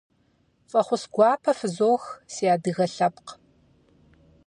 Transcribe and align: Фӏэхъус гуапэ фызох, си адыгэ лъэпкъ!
Фӏэхъус 0.69 1.03
гуапэ 1.13 1.51
фызох, 1.59 2.03
си 2.33 2.45
адыгэ 2.53 2.85
лъэпкъ! 2.93 3.31